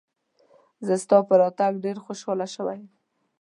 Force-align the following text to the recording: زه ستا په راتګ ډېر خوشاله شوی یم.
زه 0.85 0.93
ستا 1.03 1.17
په 1.27 1.33
راتګ 1.41 1.73
ډېر 1.85 1.97
خوشاله 2.05 2.47
شوی 2.55 2.77
یم. 2.81 2.87